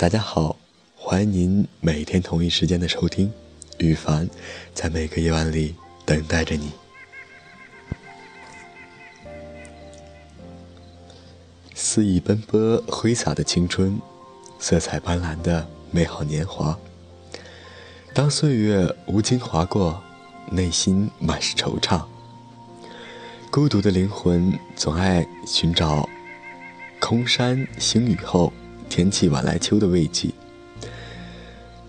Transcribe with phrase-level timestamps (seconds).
[0.00, 0.56] 大家好，
[0.94, 3.32] 欢迎您每天同一时间的收听，
[3.78, 4.30] 羽凡
[4.72, 5.74] 在每个夜晚里
[6.06, 6.70] 等待着你。
[11.74, 14.00] 肆意奔波、挥洒的青春，
[14.60, 16.78] 色彩斑斓的美好年华。
[18.14, 20.00] 当岁月无情划过，
[20.52, 22.04] 内心满是惆怅。
[23.50, 26.08] 孤独的灵魂总爱寻找
[27.00, 28.52] 空山新雨后。
[28.88, 30.30] 天气晚来秋的慰藉，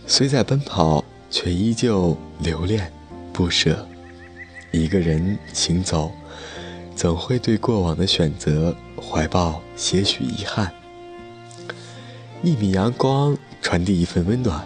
[0.06, 2.92] 虽在奔跑，却依旧留恋
[3.32, 3.88] 不舍。
[4.72, 6.12] 一个人行走，
[6.96, 10.72] 总会对过往的选择怀抱些许遗憾。
[12.44, 14.64] 一米阳光传递一份温暖，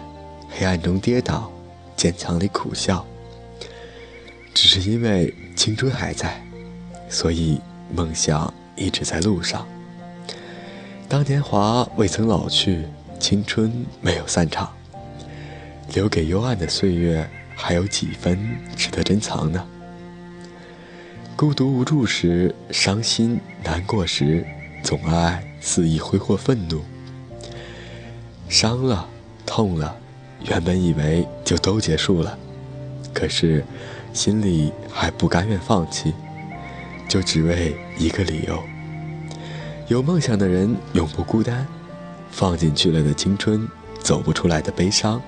[0.50, 1.50] 黑暗中跌倒，
[1.96, 3.04] 坚强里苦笑。
[4.52, 6.44] 只是因为青春还在，
[7.08, 7.60] 所以
[7.94, 9.66] 梦想一直在路上。
[11.14, 12.82] 当年华未曾老去，
[13.20, 14.68] 青春没有散场，
[15.92, 18.36] 留给幽暗的岁月，还有几分
[18.74, 19.64] 值得珍藏呢？
[21.36, 24.44] 孤独无助时，伤心难过时，
[24.82, 26.82] 总爱肆意挥霍愤怒。
[28.48, 29.08] 伤了，
[29.46, 29.96] 痛了，
[30.48, 32.36] 原本以为就都结束了，
[33.12, 33.64] 可是
[34.12, 36.12] 心里还不甘愿放弃，
[37.08, 38.60] 就只为一个理由。
[39.86, 41.66] 有梦想的人永不孤单，
[42.30, 43.68] 放进去了的青春，
[44.00, 45.20] 走不出来的悲伤，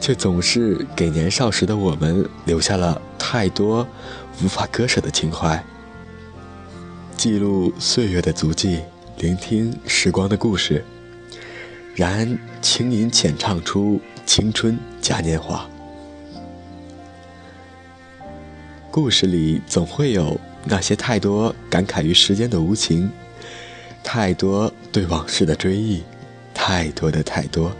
[0.00, 3.86] 却总是给年少时的我们留下了太多
[4.42, 5.64] 无法割舍的情怀。
[7.16, 8.80] 记录岁月的足迹，
[9.18, 10.84] 聆听时光的故事，
[11.94, 15.64] 然轻吟浅唱出青春嘉年华。
[18.90, 23.08] 故事里总会有那些太多感慨于时间的无情。
[24.08, 26.00] 太多对往事的追忆，
[26.54, 27.72] 太多的太多。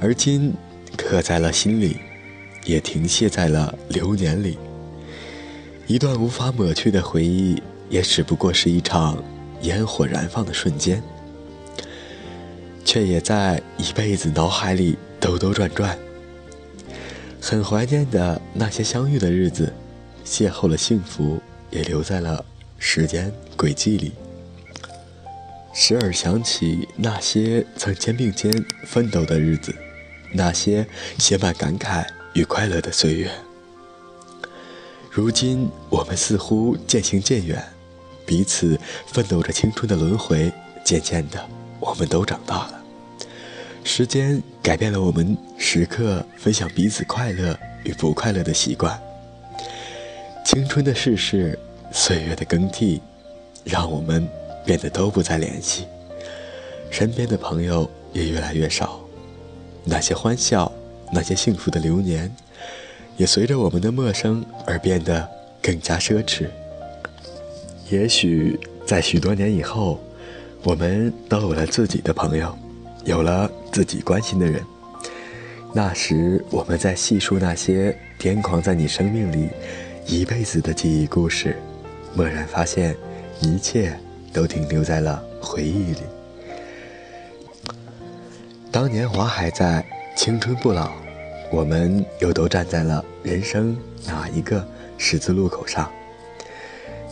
[0.00, 0.54] 而今
[0.96, 1.98] 刻在了心里，
[2.64, 4.56] 也停歇在了流年里。
[5.86, 9.22] 一段无法抹去的回忆，也只不过是一场
[9.60, 11.02] 烟火燃放的瞬间，
[12.82, 15.96] 却也在一辈子脑海里兜兜转转。
[17.38, 19.70] 很怀念的那些相遇的日子，
[20.24, 21.38] 邂逅了幸福，
[21.70, 22.42] 也留在了
[22.78, 24.12] 时间轨迹里。
[25.78, 28.50] 时而想起那些曾肩并肩
[28.86, 29.74] 奋斗的日子，
[30.32, 30.86] 那些
[31.18, 33.30] 写满感慨与快乐的岁月。
[35.10, 37.62] 如今我们似乎渐行渐远，
[38.24, 40.50] 彼此奋斗着青春的轮回。
[40.82, 41.46] 渐渐的，
[41.78, 42.82] 我们都长大了。
[43.84, 48.98] 时间改变了我们时刻分享彼此快乐与不快乐的习惯。
[50.42, 51.58] 青春的逝世，
[51.92, 53.02] 岁月的更替，
[53.62, 54.26] 让我们。
[54.66, 55.86] 变得都不再联系，
[56.90, 59.00] 身边的朋友也越来越少，
[59.84, 60.70] 那些欢笑，
[61.12, 62.34] 那些幸福的流年，
[63.16, 65.26] 也随着我们的陌生而变得
[65.62, 66.48] 更加奢侈。
[67.88, 70.00] 也许在许多年以后，
[70.64, 72.58] 我们都有了自己的朋友，
[73.04, 74.60] 有了自己关心的人，
[75.72, 79.48] 那时我们在细数那些癫狂在你生命里
[80.08, 81.56] 一辈子的记忆故事，
[82.16, 82.96] 蓦然发现
[83.40, 83.96] 一切。
[84.36, 86.00] 都停留在了回忆里。
[88.70, 89.82] 当年华还在，
[90.14, 90.92] 青春不老，
[91.50, 93.74] 我们又都站在了人生
[94.06, 94.62] 哪一个
[94.98, 95.90] 十字路口上？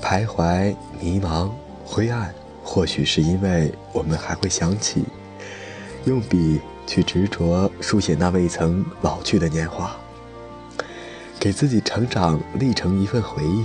[0.03, 1.51] 徘徊、迷茫、
[1.83, 5.03] 灰暗，或许是因为我们还会想起，
[6.05, 9.97] 用笔去执着书写那未曾老去的年华，
[11.41, 13.65] 给自己成长历程一份回忆，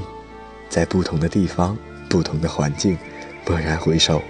[0.69, 1.77] 在不同的地方、
[2.09, 2.97] 不同的环境。
[3.49, 4.21] 蓦然回首，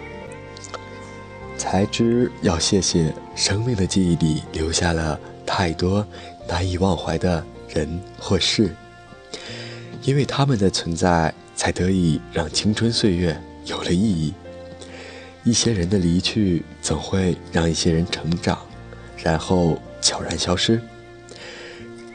[1.57, 6.07] 才知要谢谢生命的记忆里留下了太多
[6.47, 8.73] 难以忘怀的人或事，
[10.03, 14.33] 因为他们的存在，才得以让青春岁月有了意义。
[15.43, 18.57] 一些人的离去，总会让一些人成长，
[19.21, 20.81] 然后悄然消失，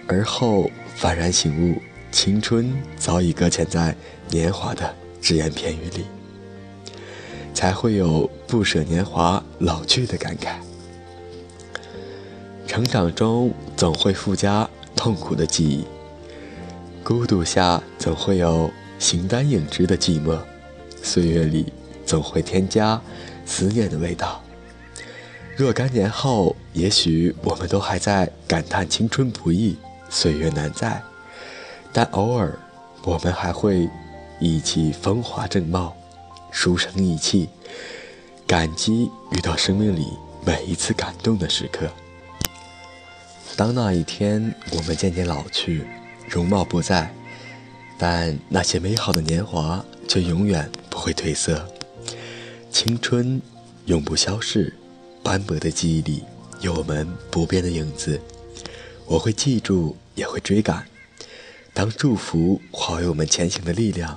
[0.08, 3.94] 而后幡然醒悟，青春早已搁浅在
[4.30, 6.06] 年华的只言片语里。
[7.54, 10.56] 才会有不舍年华老去的感慨。
[12.66, 15.84] 成长中总会附加痛苦的记忆，
[17.04, 20.38] 孤独下总会有形单影只的寂寞，
[21.02, 21.72] 岁月里
[22.04, 23.00] 总会添加
[23.46, 24.42] 思念的味道。
[25.56, 29.76] 若干年后，也许我们都还在感叹青春不易，
[30.10, 31.00] 岁月难在，
[31.92, 32.58] 但偶尔
[33.04, 33.88] 我们还会
[34.40, 35.96] 忆起风华正茂。
[36.54, 37.48] 书生意气，
[38.46, 40.06] 感激遇到生命里
[40.46, 41.90] 每一次感动的时刻。
[43.56, 45.84] 当那一天我们渐渐老去，
[46.28, 47.12] 容貌不在，
[47.98, 51.68] 但那些美好的年华却永远不会褪色。
[52.70, 53.42] 青春
[53.86, 54.72] 永不消逝，
[55.24, 56.22] 斑驳的记忆里
[56.60, 58.18] 有我们不变的影子。
[59.06, 60.86] 我会记住，也会追赶。
[61.72, 64.16] 当祝福化为我们前行的力量，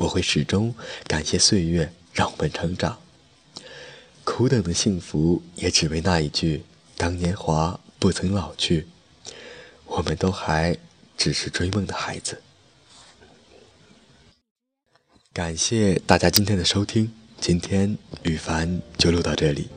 [0.00, 0.74] 我会始终
[1.06, 2.98] 感谢岁月让我们成长。
[4.24, 6.62] 苦等的幸福，也只为那一句：
[6.96, 8.86] 当年华不曾老去，
[9.84, 10.74] 我们都还
[11.18, 12.40] 只是追梦的孩子。
[15.34, 17.12] 感谢大家今天的收听。
[17.38, 19.68] 今天雨凡就录到这里。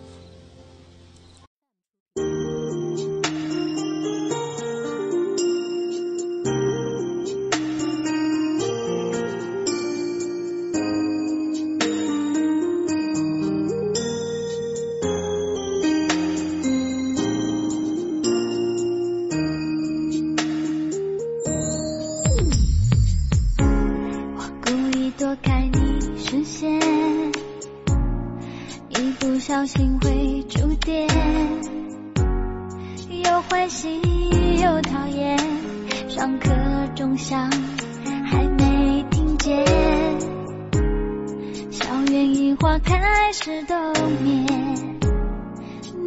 [42.79, 43.77] 开始冬
[44.23, 44.99] 眠，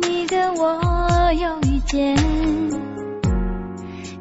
[0.03, 2.17] 你跟我又遇见，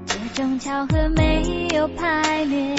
[0.05, 2.75] 这种巧合没有排练，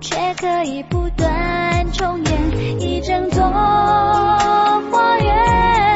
[0.00, 3.42] 却可以不断重演一整座。
[3.42, 5.87] 花园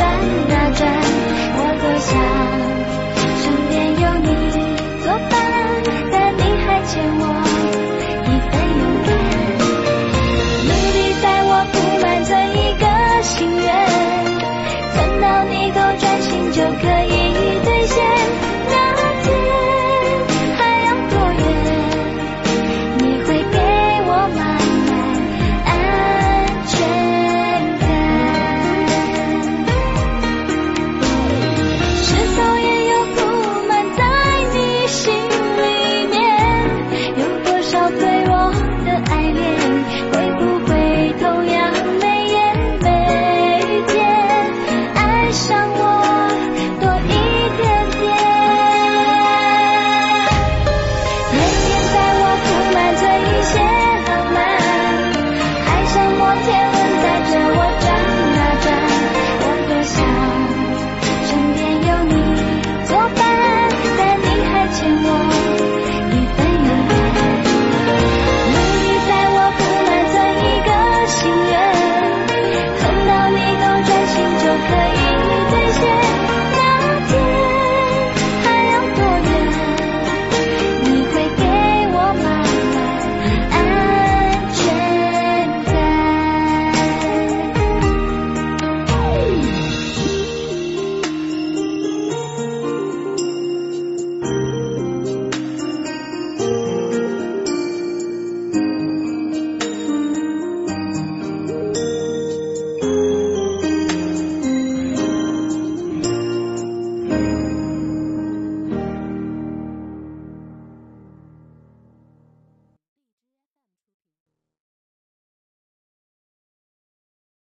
[0.00, 0.80] 转啊转，
[1.56, 2.08] 我多想
[3.42, 4.28] 身边有你
[5.04, 5.32] 作伴，
[6.10, 7.22] 但你还欠我
[8.24, 9.08] 一份勇敢。
[10.64, 12.84] 努力带我布满这一个
[13.22, 13.28] 心
[13.60, 13.68] 愿，
[14.96, 16.82] 等到你够专心就可
[17.14, 17.19] 以。
[56.38, 56.69] 天